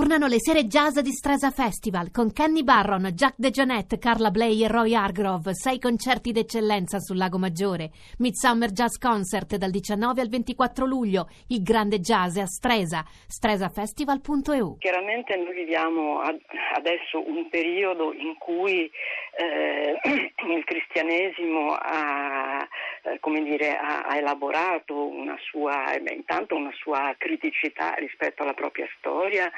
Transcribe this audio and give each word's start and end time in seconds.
Tornano 0.00 0.28
le 0.28 0.40
sere 0.40 0.64
jazz 0.64 0.98
di 1.00 1.12
Stresa 1.12 1.50
Festival 1.50 2.10
con 2.10 2.32
Kenny 2.32 2.62
Barron, 2.62 3.10
Jack 3.12 3.34
DeJohnette, 3.36 3.98
Carla 3.98 4.30
Bley 4.30 4.64
e 4.64 4.66
Roy 4.66 4.94
Hargrove. 4.94 5.52
Sei 5.52 5.78
concerti 5.78 6.32
d'eccellenza 6.32 6.98
sul 7.00 7.18
Lago 7.18 7.36
Maggiore. 7.36 7.90
Midsummer 8.16 8.70
Jazz 8.70 8.96
Concert 8.96 9.56
dal 9.56 9.68
19 9.68 10.22
al 10.22 10.30
24 10.30 10.86
luglio. 10.86 11.28
Il 11.48 11.62
grande 11.62 12.00
jazz 12.00 12.38
a 12.38 12.46
Stresa. 12.46 13.04
stresafestival.eu. 13.26 14.78
Chiaramente 14.78 15.36
noi 15.36 15.52
viviamo 15.52 16.20
adesso 16.20 17.22
un 17.22 17.50
periodo 17.50 18.14
in 18.14 18.38
cui 18.38 18.90
eh, 19.36 20.00
il 20.48 20.64
cristianesimo 20.64 21.74
ha, 21.74 22.66
eh, 23.02 23.18
come 23.20 23.42
dire, 23.42 23.76
ha, 23.76 24.02
ha 24.02 24.16
elaborato 24.16 25.06
una 25.06 25.36
sua, 25.42 25.92
eh, 25.92 26.02
intanto 26.12 26.56
una 26.56 26.72
sua 26.72 27.14
criticità 27.16 27.94
rispetto 27.94 28.42
alla 28.42 28.54
propria 28.54 28.88
storia 28.98 29.50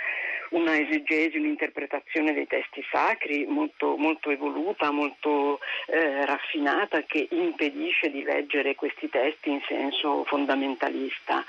una 0.53 0.79
esegesi, 0.79 1.39
un'interpretazione 1.39 2.33
dei 2.33 2.47
testi 2.47 2.85
sacri 2.91 3.47
molto, 3.47 3.97
molto 3.97 4.31
evoluta, 4.31 4.91
molto 4.91 5.61
eh, 5.86 6.25
raffinata 6.27 7.03
che 7.03 7.27
impedisce 7.31 8.11
di 8.11 8.23
leggere 8.23 8.75
questi 8.75 9.09
testi 9.09 9.50
in 9.50 9.61
senso 9.67 10.25
fondamentalista. 10.25 11.45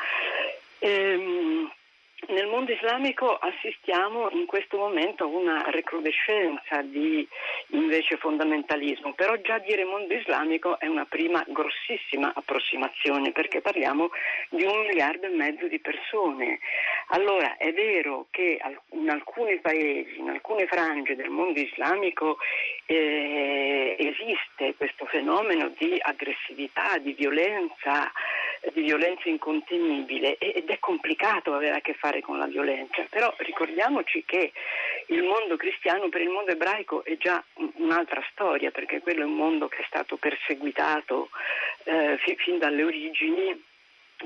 Ehm, 0.80 1.72
nel 2.28 2.48
mondo 2.48 2.72
islamico 2.72 3.36
assistiamo 3.36 4.30
in 4.32 4.46
questo 4.46 4.78
momento 4.78 5.26
a 5.26 5.28
una 5.28 5.64
recrudescenza 5.70 6.82
di 6.82 7.28
invece 7.74 8.18
fondamentalismo, 8.18 9.14
però 9.14 9.36
già 9.38 9.60
dire 9.60 9.84
mondo 9.84 10.14
islamico 10.14 10.80
è 10.80 10.88
una 10.88 11.06
prima 11.06 11.44
grossissima 11.48 12.32
approssimazione 12.34 13.32
perché 13.32 13.62
parliamo 13.62 14.10
di 14.50 14.64
un 14.64 14.86
miliardo 14.88 15.28
e 15.28 15.30
mezzo 15.30 15.68
di 15.68 15.80
persone. 15.80 16.60
Allora 17.08 17.58
è 17.58 17.72
vero 17.74 18.28
che 18.32 18.60
in 18.92 19.10
alcuni 19.10 19.60
paesi, 19.60 20.20
in 20.20 20.30
alcune 20.30 20.68
frange 20.68 21.16
del 21.16 21.30
mondo 21.30 21.60
islamico 21.60 22.38
eh, 22.86 23.96
esiste 24.00 24.76
questo 24.76 25.06
fenomeno 25.06 25.72
di 25.78 25.98
aggressività, 26.00 26.98
di 27.00 27.14
violenza, 27.14 28.12
di 28.74 28.82
violenza 28.82 29.30
incontenibile 29.30 30.38
ed 30.38 30.70
è 30.70 30.80
complicato 30.80 31.54
avere 31.54 31.78
a 31.78 31.82
che 31.82 31.94
fare 31.94 32.22
con 32.22 32.38
la 32.38 32.46
violenza, 32.46 33.06
però 33.10 33.34
ricordiamoci 33.38 34.24
che 34.26 34.52
il 35.08 35.24
mondo 35.24 35.56
cristiano 35.56 36.10
per 36.10 36.22
il 36.22 36.30
mondo 36.30 36.52
ebraico 36.52 37.04
è 37.04 37.18
già 37.18 37.44
un'altra 37.76 38.24
storia, 38.32 38.72
perché 38.72 39.02
quello 39.02 39.22
è 39.22 39.26
un 39.26 39.36
mondo 39.36 39.68
che 39.68 39.78
è 39.78 39.86
stato 39.86 40.18
perseguitato 40.18 41.30
eh, 41.84 42.18
fin 42.38 42.58
dalle 42.58 42.84
origini 42.84 43.72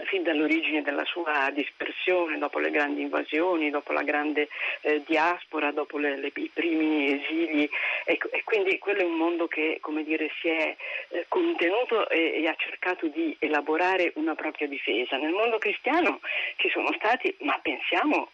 fin 0.05 0.23
dall'origine 0.23 0.81
della 0.81 1.05
sua 1.05 1.49
dispersione, 1.53 2.38
dopo 2.38 2.59
le 2.59 2.69
grandi 2.69 3.02
invasioni, 3.02 3.69
dopo 3.69 3.91
la 3.91 4.03
grande 4.03 4.47
eh, 4.81 5.02
diaspora, 5.05 5.71
dopo 5.71 5.97
le, 5.97 6.17
le, 6.17 6.31
i 6.33 6.52
primi 6.53 7.13
esili 7.13 7.69
e, 8.05 8.17
e, 8.31 8.44
quindi 8.44 8.77
quello 8.77 9.02
è 9.02 9.05
un 9.05 9.16
mondo 9.16 9.47
che 9.47 9.79
dire, 10.03 10.29
si 10.39 10.47
è 10.47 10.75
eh, 11.09 11.25
contenuto 11.27 12.07
e, 12.09 12.41
e, 12.41 12.47
ha 12.47 12.55
cercato 12.57 13.07
di 13.07 13.35
elaborare 13.39 14.11
una 14.16 14.35
propria 14.35 14.67
difesa. 14.67 15.17
Nel 15.17 15.31
mondo 15.31 15.57
cristiano 15.57 16.19
ci 16.57 16.69
sono 16.69 16.91
stati, 16.94 17.35
ma 17.41 17.59
pensiamo 17.61 18.31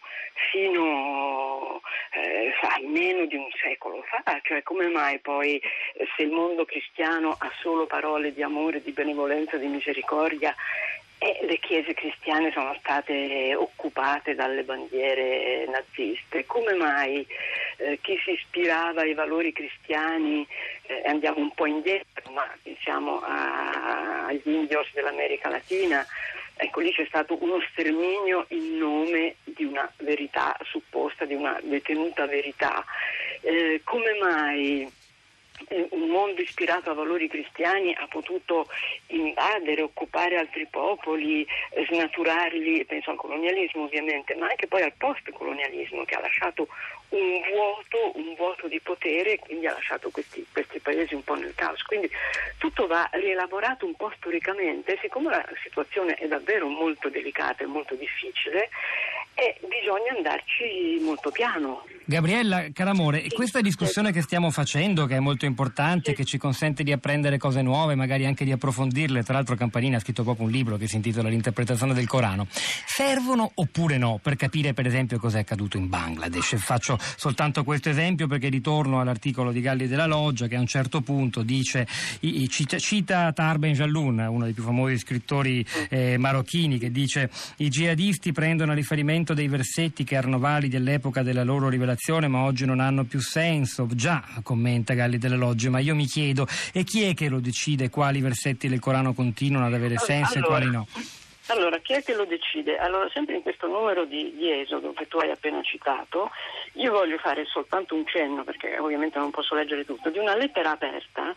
fino 0.50 1.80
eh, 2.12 2.52
a 2.60 2.80
meno 2.82 3.26
di 3.26 3.36
un 3.36 3.48
secolo 3.62 4.02
fa, 4.02 4.22
cioè 4.42 4.62
come 4.62 4.88
mai 4.88 5.18
poi 5.20 5.56
eh, 5.56 6.06
se 6.16 6.22
il 6.22 6.30
mondo 6.30 6.64
cristiano 6.64 7.36
ha 7.38 7.50
solo 7.60 7.86
parole 7.86 8.32
di 8.32 8.42
amore, 8.42 8.82
di 8.82 8.92
benevolenza, 8.92 9.56
di 9.56 9.66
misericordia, 9.66 10.54
e 11.18 11.38
le 11.46 11.58
chiese 11.58 11.94
cristiane 11.94 12.50
sono 12.52 12.74
state 12.78 13.54
occupate 13.54 14.34
dalle 14.34 14.62
bandiere 14.62 15.66
naziste. 15.66 16.44
Come 16.46 16.74
mai 16.74 17.26
eh, 17.78 17.98
chi 18.02 18.18
si 18.24 18.32
ispirava 18.32 19.02
ai 19.02 19.14
valori 19.14 19.52
cristiani, 19.52 20.46
eh, 20.86 21.02
andiamo 21.06 21.38
un 21.38 21.52
po' 21.52 21.66
indietro, 21.66 22.30
ma 22.32 22.46
pensiamo 22.62 23.20
a, 23.20 24.26
agli 24.26 24.42
indios 24.44 24.88
dell'America 24.92 25.48
Latina, 25.48 26.06
ecco 26.56 26.80
lì 26.80 26.92
c'è 26.92 27.06
stato 27.06 27.36
uno 27.42 27.60
sterminio 27.70 28.46
in 28.48 28.76
nome 28.76 29.36
di 29.44 29.64
una 29.64 29.90
verità 29.98 30.56
supposta, 30.64 31.24
di 31.24 31.34
una 31.34 31.58
detenuta 31.62 32.26
verità. 32.26 32.84
Eh, 33.40 33.80
come 33.84 34.14
mai 34.20 34.92
un 35.90 36.08
mondo 36.08 36.40
ispirato 36.40 36.90
a 36.90 36.94
valori 36.94 37.28
cristiani 37.28 37.94
ha 37.94 38.06
potuto 38.08 38.66
invadere, 39.08 39.82
occupare 39.82 40.36
altri 40.36 40.66
popoli, 40.66 41.46
snaturarli, 41.88 42.84
penso 42.84 43.10
al 43.10 43.16
colonialismo 43.16 43.84
ovviamente, 43.84 44.34
ma 44.34 44.48
anche 44.48 44.66
poi 44.66 44.82
al 44.82 44.92
post-colonialismo 44.96 46.04
che 46.04 46.14
ha 46.14 46.20
lasciato 46.20 46.68
un 47.10 47.40
vuoto, 47.50 48.18
un 48.18 48.34
vuoto 48.34 48.66
di 48.66 48.80
potere 48.80 49.32
e 49.32 49.38
quindi 49.38 49.66
ha 49.66 49.72
lasciato 49.72 50.10
questi, 50.10 50.44
questi, 50.52 50.80
paesi 50.80 51.14
un 51.14 51.22
po' 51.22 51.34
nel 51.34 51.54
caos. 51.54 51.82
Quindi 51.82 52.10
tutto 52.58 52.86
va 52.86 53.08
rielaborato 53.12 53.86
un 53.86 53.94
po' 53.94 54.12
storicamente, 54.16 54.98
siccome 55.00 55.30
la 55.30 55.46
situazione 55.62 56.14
è 56.14 56.26
davvero 56.26 56.66
molto 56.66 57.08
delicata 57.08 57.62
e 57.62 57.66
molto 57.66 57.94
difficile, 57.94 58.68
e 59.34 59.56
bisogna 59.66 60.12
andarci 60.12 60.98
molto 61.00 61.30
piano. 61.30 61.84
Gabriella 62.06 62.66
Caramore, 62.70 63.22
sì, 63.22 63.28
questa 63.30 63.62
discussione 63.62 64.12
che 64.12 64.20
stiamo 64.20 64.50
facendo, 64.50 65.06
che 65.06 65.16
è 65.16 65.20
molto 65.20 65.46
importante, 65.46 66.10
sì. 66.10 66.16
che 66.16 66.24
ci 66.26 66.36
consente 66.36 66.82
di 66.82 66.92
apprendere 66.92 67.38
cose 67.38 67.62
nuove, 67.62 67.94
magari 67.94 68.26
anche 68.26 68.44
di 68.44 68.52
approfondirle, 68.52 69.22
tra 69.22 69.32
l'altro 69.32 69.56
Campanini 69.56 69.94
ha 69.94 70.00
scritto 70.00 70.22
proprio 70.22 70.44
un 70.44 70.52
libro 70.52 70.76
che 70.76 70.86
si 70.86 70.96
intitola 70.96 71.30
L'interpretazione 71.30 71.94
del 71.94 72.06
Corano, 72.06 72.46
servono 72.50 73.50
oppure 73.54 73.96
no 73.96 74.20
per 74.22 74.36
capire 74.36 74.74
per 74.74 74.86
esempio 74.86 75.18
cosa 75.18 75.38
è 75.38 75.40
accaduto 75.40 75.78
in 75.78 75.88
Bangladesh? 75.88 76.56
Faccio 76.58 76.98
soltanto 77.16 77.64
questo 77.64 77.88
esempio 77.88 78.26
perché 78.26 78.50
ritorno 78.50 79.00
all'articolo 79.00 79.50
di 79.50 79.62
Galli 79.62 79.86
della 79.88 80.06
Loggia 80.06 80.46
che 80.46 80.56
a 80.56 80.60
un 80.60 80.66
certo 80.66 81.00
punto 81.00 81.42
dice, 81.42 81.86
cita, 82.50 82.78
cita 82.78 83.32
Tarben 83.32 83.72
Jalloun, 83.72 84.18
uno 84.28 84.44
dei 84.44 84.52
più 84.52 84.62
famosi 84.62 84.98
scrittori 84.98 85.64
eh, 85.88 86.18
marocchini, 86.18 86.76
che 86.76 86.90
dice 86.90 87.30
i 87.56 87.70
jihadisti 87.70 88.32
prendono 88.32 88.72
a 88.72 88.74
riferimento 88.74 89.32
dei 89.32 89.48
versetti 89.48 90.04
che 90.04 90.16
erano 90.16 90.38
validi 90.38 90.76
all'epoca 90.76 91.22
della 91.22 91.44
loro 91.44 91.70
rivelazione 91.70 91.92
rivelazione 91.94 92.28
ma 92.28 92.40
oggi 92.40 92.66
non 92.66 92.80
hanno 92.80 93.04
più 93.04 93.20
senso. 93.20 93.86
Già, 93.92 94.22
commenta 94.42 94.94
Galli 94.94 95.18
delle 95.18 95.36
Logge, 95.36 95.68
ma 95.70 95.78
io 95.78 95.94
mi 95.94 96.06
chiedo, 96.06 96.46
e 96.72 96.84
chi 96.84 97.02
è 97.02 97.14
che 97.14 97.28
lo 97.28 97.40
decide 97.40 97.88
quali 97.88 98.20
versetti 98.20 98.68
del 98.68 98.80
Corano 98.80 99.14
continuano 99.14 99.66
ad 99.66 99.74
avere 99.74 99.96
senso 99.98 100.38
allora, 100.38 100.46
e 100.46 100.48
quali 100.48 100.70
no? 100.70 100.86
Allora, 101.48 101.76
chi 101.78 101.92
è 101.92 102.02
che 102.02 102.14
lo 102.14 102.24
decide? 102.24 102.78
Allora, 102.78 103.06
sempre 103.12 103.34
in 103.34 103.42
questo 103.42 103.66
numero 103.66 104.06
di, 104.06 104.34
di, 104.34 104.50
Esodo 104.50 104.94
che 104.94 105.06
tu 105.06 105.18
hai 105.18 105.30
appena 105.30 105.60
citato, 105.62 106.30
io 106.74 106.90
voglio 106.90 107.18
fare 107.18 107.44
soltanto 107.44 107.94
un 107.94 108.06
cenno, 108.06 108.44
perché 108.44 108.78
ovviamente 108.78 109.18
non 109.18 109.30
posso 109.30 109.54
leggere 109.54 109.84
tutto, 109.84 110.08
di 110.08 110.18
una 110.18 110.34
lettera 110.34 110.70
aperta 110.70 111.34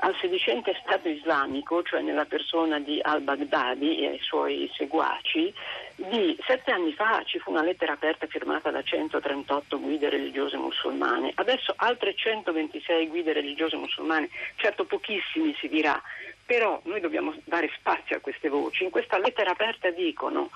al 0.00 0.14
sedicente 0.20 0.78
Stato 0.82 1.08
islamico, 1.08 1.82
cioè 1.82 2.02
nella 2.02 2.26
persona 2.26 2.78
di 2.78 3.00
al-Baghdadi 3.02 4.00
e 4.00 4.08
ai 4.08 4.18
suoi 4.18 4.70
seguaci, 4.74 5.54
di 5.94 6.36
sette 6.46 6.72
anni 6.72 6.92
fa 6.92 7.22
ci 7.24 7.38
fu 7.38 7.50
una 7.50 7.62
lettera 7.62 7.92
aperta 7.92 8.26
firmata 8.26 8.70
da 8.70 8.82
138 8.82 9.80
guide 9.80 10.10
religiose 10.10 10.58
musulmane, 10.58 11.32
adesso 11.36 11.72
altre 11.76 12.14
126 12.14 13.08
guide 13.08 13.32
religiose 13.32 13.76
musulmane, 13.76 14.28
certo 14.56 14.84
pochissimi 14.84 15.56
si 15.58 15.68
dirà, 15.68 15.98
però 16.46 16.80
noi 16.84 17.00
dobbiamo 17.00 17.34
dare 17.44 17.70
spazio 17.76 18.16
a 18.16 18.20
queste 18.20 18.48
voci. 18.48 18.84
In 18.84 18.90
questa 18.90 19.18
lettera 19.18 19.50
aperta 19.50 19.90
dicono, 19.90 20.50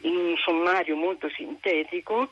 in 0.00 0.16
un 0.16 0.36
sommario 0.36 0.96
molto 0.96 1.28
sintetico, 1.30 2.30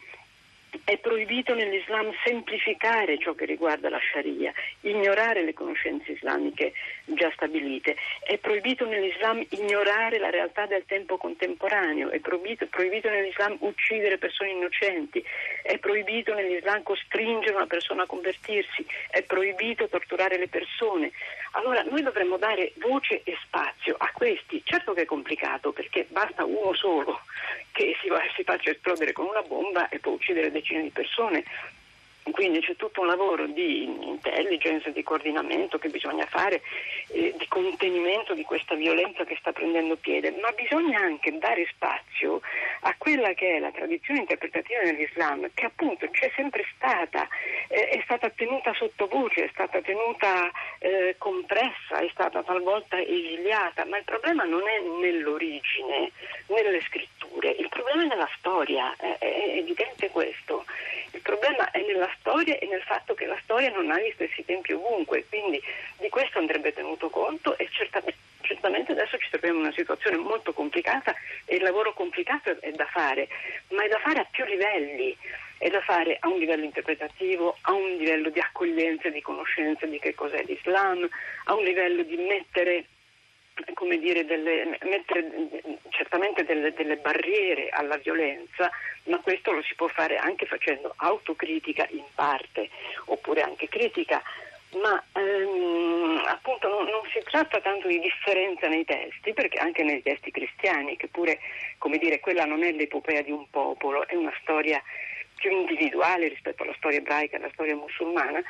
è 0.85 0.99
proibito 0.99 1.55
nell'Islam 1.55 2.13
semplificare 2.25 3.19
ciò 3.19 3.35
che 3.35 3.45
riguarda 3.45 3.89
la 3.89 4.01
Sharia, 4.13 4.53
ignorare 4.83 5.43
le 5.43 5.53
conoscenze 5.53 6.13
islamiche 6.13 6.73
già 7.05 7.31
stabilite. 7.35 7.97
È 8.23 8.39
proibito 8.39 8.87
nell'Islam 8.87 9.45
ignorare 9.51 10.19
la 10.19 10.31
realtà 10.31 10.67
del 10.67 10.85
tempo 10.87 11.17
contemporaneo, 11.17 12.11
è 12.11 12.21
proibito, 12.21 12.67
proibito 12.67 13.09
nell'Islam 13.09 13.57
uccidere 13.61 14.19
persone 14.19 14.51
innocenti, 14.51 15.25
è 15.63 15.79
proibito 15.79 16.35
nell'Islam 16.35 16.83
costringere 16.83 17.55
una 17.55 17.67
persona 17.67 18.03
a 18.03 18.07
convertirsi, 18.07 18.87
è 19.11 19.23
proibito 19.23 19.89
torturare 19.89 20.39
le 20.39 20.49
persone. 20.49 21.11
Allora 21.53 21.83
noi 21.83 22.03
dovremmo 22.03 22.37
dare 22.37 22.73
voce 22.77 23.23
e 23.25 23.37
spazio 23.43 23.95
a 23.99 24.11
questi. 24.13 24.61
Certo 24.65 24.93
che 24.93 25.03
è 25.03 25.07
complicato 25.07 25.73
perché 25.73 26.07
basta 26.11 26.45
uno 26.45 26.75
solo 26.75 27.21
che 27.73 27.97
si, 28.01 28.09
si 28.35 28.43
faccia 28.43 28.71
esplodere 28.71 29.13
con 29.13 29.27
una 29.27 29.43
bomba 29.43 29.89
e 29.89 29.99
può 29.99 30.13
uccidere 30.13 30.51
decine 30.59 30.83
di 30.83 30.91
persone 30.91 31.45
Quindi 32.33 32.61
c'è 32.61 32.75
tutto 32.77 33.03
un 33.03 33.07
lavoro 33.07 33.47
di 33.47 33.85
intelligence, 33.85 34.93
di 34.93 35.03
coordinamento 35.03 35.79
che 35.79 35.89
bisogna 35.89 36.27
fare, 36.27 36.61
eh, 37.13 37.33
di 37.37 37.47
contenimento 37.49 38.35
di 38.35 38.43
questa 38.43 38.75
violenza 38.75 39.25
che 39.25 39.37
sta 39.39 39.53
prendendo 39.53 39.97
piede, 39.97 40.33
ma 40.41 40.51
bisogna 40.51 40.99
anche 40.99 41.39
dare 41.39 41.67
spazio 41.71 42.41
a 42.81 42.95
quella 42.99 43.33
che 43.33 43.57
è 43.57 43.59
la 43.61 43.71
tradizione 43.71 44.21
interpretativa 44.21 44.83
dell'Islam, 44.83 45.49
che 45.55 45.67
appunto 45.67 46.09
c'è 46.11 46.31
sempre 46.35 46.65
stata, 46.75 47.29
eh, 47.69 47.89
è 47.89 48.01
stata 48.05 48.29
tenuta 48.31 48.75
sottovoce, 48.75 49.45
è 49.45 49.49
stata 49.53 49.81
tenuta 49.81 50.51
eh, 50.81 51.15
compressa, 51.19 51.99
è 52.01 52.09
stata 52.11 52.43
talvolta 52.43 53.01
esiliata, 53.01 53.85
ma 53.85 53.99
il 53.99 54.05
problema 54.05 54.45
non 54.45 54.63
è 54.67 54.81
nell'origine, 55.01 56.11
nelle 56.49 56.81
scritture, 56.83 57.51
il 57.51 57.69
problema 57.69 58.03
è 58.03 58.07
nella 58.07 58.31
storia, 58.37 58.95
è, 58.97 59.17
è 59.19 59.59
evidente 59.59 60.11
questo. 60.11 60.65
Il 61.13 61.23
problema 61.23 61.71
è 61.71 61.81
nella 61.81 62.11
storia 62.19 62.59
e 62.59 62.67
nel 62.67 62.83
fatto 62.83 63.15
che 63.15 63.27
la 63.27 63.39
storia 63.43 63.71
non 63.71 63.91
ha 63.91 63.99
gli 64.01 64.11
stessi 64.15 64.45
tempi 64.45 64.73
ovunque, 64.73 65.25
quindi 65.29 65.61
di 65.99 66.09
questo 66.09 66.39
andrebbe 66.39 66.73
tenuto 66.73 67.11
conto 67.11 67.57
e 67.59 67.69
certamente, 67.71 68.19
certamente 68.43 68.93
adesso 68.93 69.19
ci 69.19 69.31
troviamo 69.31 69.59
in 69.59 69.65
una 69.65 69.75
situazione 69.75 70.17
molto 70.17 70.53
complicata 70.53 71.15
e 71.45 71.57
il 71.57 71.63
lavoro 71.63 71.93
complicato 71.93 72.57
è 72.61 72.71
da 72.73 72.87
fare, 72.87 73.29
ma 73.71 73.85
è 73.85 73.89
da 73.89 73.99
fare 73.99 74.21
a 74.21 74.27
più 74.31 74.45
livelli. 74.45 75.17
È 75.59 75.71
da 75.71 75.81
fare 75.81 76.19
a 76.21 76.29
un 76.29 76.39
livello 76.39 76.65
interpretativo, 76.65 77.57
a 77.63 77.73
un 77.73 77.97
livello 77.97 78.29
di 78.29 78.39
accoglienza 78.41 79.09
di 79.09 79.23
conoscenza 79.23 79.87
di 79.87 79.99
che 79.99 80.15
cos'è 80.15 80.45
l'Islam, 80.45 81.09
a 81.45 81.55
un 81.55 81.65
livello 81.65 82.03
di 82.03 82.17
mettere 82.17 82.85
come 83.75 83.99
dire, 83.99 84.25
delle, 84.25 84.79
mettere 84.83 85.49
certamente 85.91 86.45
delle, 86.45 86.73
delle, 86.73 86.97
barriere 86.97 87.69
alla 87.71 87.97
violenza, 87.97 88.71
ma 89.05 89.19
questo 89.21 89.53
lo 89.53 89.63
si 89.63 89.75
può 89.75 89.87
fare 89.89 90.17
anche 90.17 90.47
facendo 90.47 90.93
autocritica 90.97 91.87
in 91.91 92.05
parte, 92.15 92.69
oppure 93.07 93.43
anche 93.43 93.69
critica. 93.69 94.23
Ma 94.83 95.03
ehm, 95.15 96.23
appunto 96.27 96.69
non, 96.69 96.85
non, 96.85 97.01
si 97.11 97.21
tratta 97.25 97.61
tanto 97.61 97.89
di 97.89 98.01
differenza 98.01 98.69
nei 98.69 98.85
testi, 98.85 99.33
perché 99.33 99.59
anche 99.59 99.83
nei 99.83 100.03
testi 100.03 100.31
cristiani, 100.31 100.97
che 100.97 101.09
pure, 101.09 101.39
come 101.79 101.99
dire, 101.99 102.21
quella 102.21 102.45
non 102.45 102.63
è 102.63 102.73
l'epopea 102.73 103.23
di 103.23 103.31
un 103.31 103.49
popolo, 103.49 104.07
è 104.07 104.15
una 104.15 104.35
storia 104.43 104.83
più 105.37 105.51
individuale 105.51 106.29
rispetto 106.29 106.63
alla 106.63 106.75
storia 106.77 106.99
ebraica 106.99 107.37
e 107.37 107.39
alla 107.39 107.53
storia 107.53 107.77
musulmana, 107.77 108.43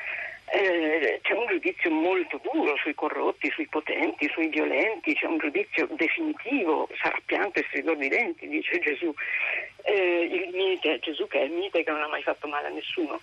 eh, 0.49 1.21
c'è 1.23 1.33
un 1.33 1.47
giudizio 1.47 1.91
molto 1.91 2.41
duro 2.43 2.77
sui 2.77 2.95
corrotti, 2.95 3.51
sui 3.51 3.67
potenti, 3.67 4.29
sui 4.29 4.49
violenti, 4.49 5.15
c'è 5.15 5.27
un 5.27 5.39
giudizio 5.39 5.89
definitivo, 5.93 6.89
sarà 7.01 7.19
pianto 7.25 7.59
e 7.59 7.65
stridor 7.69 7.97
di 7.97 8.09
denti, 8.09 8.49
dice 8.49 8.79
Gesù, 8.79 9.13
eh, 9.83 10.29
il 10.31 10.51
mite, 10.55 11.01
Gesù 11.01 11.27
che 11.27 11.41
è 11.41 11.45
il 11.45 11.53
mite 11.53 11.83
che 11.83 11.91
non 11.91 12.03
ha 12.03 12.09
mai 12.09 12.23
fatto 12.23 12.47
male 12.47 12.69
a 12.69 12.71
nessuno. 12.71 13.21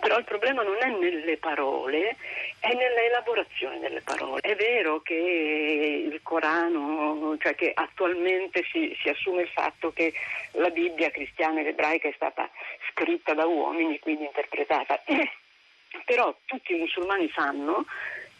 Però 0.00 0.16
il 0.16 0.24
problema 0.24 0.62
non 0.62 0.78
è 0.80 0.88
nelle 0.88 1.36
parole, 1.36 2.16
è 2.58 2.72
nella 2.72 3.02
elaborazione 3.02 3.78
delle 3.80 4.00
parole. 4.00 4.40
È 4.40 4.54
vero 4.54 5.02
che 5.02 5.14
il 5.14 6.20
Corano, 6.22 7.36
cioè 7.38 7.54
che 7.54 7.70
attualmente 7.74 8.64
si, 8.72 8.96
si 9.02 9.10
assume 9.10 9.42
il 9.42 9.48
fatto 9.48 9.92
che 9.92 10.14
la 10.52 10.70
Bibbia 10.70 11.10
cristiana 11.10 11.60
ed 11.60 11.66
ebraica 11.66 12.08
è 12.08 12.12
stata 12.14 12.48
scritta 12.90 13.34
da 13.34 13.44
uomini, 13.44 13.98
quindi 13.98 14.24
interpretata 14.24 15.02
però 16.04 16.34
tutti 16.44 16.74
i 16.74 16.78
musulmani 16.78 17.30
sanno 17.34 17.84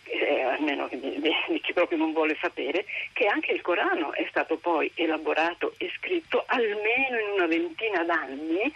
eh, 0.05 0.43
almeno 0.43 0.89
di, 0.89 0.99
di, 1.01 1.21
di, 1.21 1.61
chi 1.61 1.73
proprio 1.73 1.99
non 1.99 2.13
vuole 2.13 2.37
sapere, 2.41 2.85
che 3.13 3.27
anche 3.27 3.53
il 3.53 3.63
Corano 3.63 4.13
è 4.13 4.27
stato 4.29 4.57
poi 4.57 4.91
elaborato 4.95 5.75
e 5.79 5.91
scritto 5.97 6.45
almeno 6.47 7.19
in 7.19 7.31
una 7.35 7.47
ventina 7.47 8.05
d'anni 8.05 8.73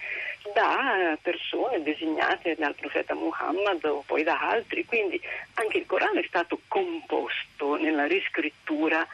da 0.55 1.17
persone 1.20 1.82
designate 1.82 2.55
dal 2.55 2.75
profeta 2.75 3.14
Muhammad 3.14 3.85
o 3.85 4.02
poi 4.06 4.23
da 4.23 4.40
altri, 4.40 4.85
quindi 4.85 5.20
anche 5.55 5.79
il 5.79 5.87
Corano 5.87 6.20
è 6.20 6.25
stato 6.26 6.61
composto 6.69 7.76
nella 7.76 8.06
riscrittura 8.06 9.06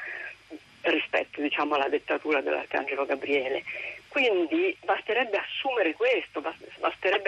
rispetto 0.82 1.40
diciamo, 1.40 1.74
alla 1.74 1.88
dettatura 1.88 2.40
dell'Arcangelo 2.40 3.06
Gabriele. 3.06 3.64
Quindi 4.08 4.76
basterebbe 4.84 5.38
assumere 5.38 5.94
questo, 5.94 6.40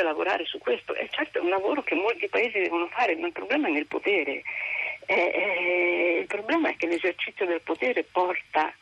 lavorare 0.07 0.45
su 0.45 0.59
questo. 0.59 0.95
Certo 1.11 1.39
è 1.39 1.43
un 1.43 1.49
lavoro 1.49 1.83
che 1.83 1.95
molti 1.95 2.29
paesi 2.29 2.59
devono 2.59 2.87
fare, 2.89 3.17
ma 3.17 3.27
il 3.27 3.33
problema 3.33 3.69
è 3.69 3.71
nel 3.71 3.87
potere. 3.87 4.43
Eh, 5.07 5.15
eh, 5.15 6.19
il 6.21 6.27
problema 6.27 6.71
è 6.71 6.77
che 6.77 6.87
l'esercizio 6.87 7.47
del 7.47 7.61
potere 7.61 8.03
porta 8.05 8.73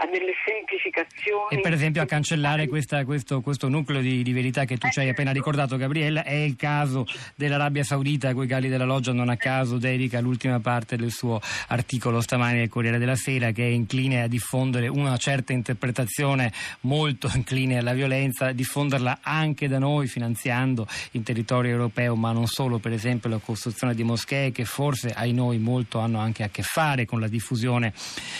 a 0.00 0.06
delle 0.06 0.32
semplificazioni. 0.44 1.58
E 1.58 1.60
per 1.60 1.74
esempio 1.74 2.00
a 2.00 2.06
cancellare 2.06 2.66
questa, 2.68 3.04
questo, 3.04 3.42
questo, 3.42 3.68
nucleo 3.68 4.00
di, 4.00 4.22
di, 4.22 4.32
verità 4.32 4.64
che 4.64 4.78
tu 4.78 4.88
ci 4.88 5.00
hai 5.00 5.10
appena 5.10 5.30
ricordato, 5.30 5.76
Gabriella, 5.76 6.24
è 6.24 6.34
il 6.34 6.56
caso 6.56 7.04
dell'Arabia 7.34 7.84
Saudita, 7.84 8.30
a 8.30 8.34
cui 8.34 8.46
Galli 8.46 8.68
della 8.68 8.86
Loggia 8.86 9.12
non 9.12 9.28
a 9.28 9.36
caso 9.36 9.76
dedica 9.76 10.20
l'ultima 10.20 10.58
parte 10.58 10.96
del 10.96 11.10
suo 11.10 11.38
articolo 11.68 12.22
stamani 12.22 12.60
del 12.60 12.68
Corriere 12.70 12.96
della 12.96 13.14
Sera, 13.14 13.50
che 13.50 13.64
è 13.64 13.68
incline 13.68 14.22
a 14.22 14.26
diffondere 14.26 14.88
una 14.88 15.18
certa 15.18 15.52
interpretazione 15.52 16.50
molto 16.80 17.30
incline 17.34 17.76
alla 17.76 17.92
violenza, 17.92 18.52
diffonderla 18.52 19.18
anche 19.20 19.68
da 19.68 19.78
noi, 19.78 20.06
finanziando 20.06 20.86
in 21.12 21.22
territorio 21.22 21.72
europeo, 21.72 22.16
ma 22.16 22.32
non 22.32 22.46
solo, 22.46 22.78
per 22.78 22.92
esempio 22.92 23.28
la 23.28 23.38
costruzione 23.38 23.94
di 23.94 24.02
moschee 24.02 24.50
che 24.50 24.64
forse 24.64 25.12
ai 25.12 25.32
noi 25.32 25.58
molto 25.58 25.98
hanno 25.98 26.20
anche 26.20 26.42
a 26.42 26.48
che 26.48 26.62
fare 26.62 27.04
con 27.04 27.20
la 27.20 27.28
diffusione 27.28 27.92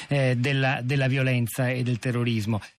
eh, 0.08 0.34
della, 0.38 0.80
della 0.82 1.06
violenza 1.06 1.48
violenza 1.50 1.70
e 1.70 1.82
del 1.82 1.98
terrorismo. 1.98 2.60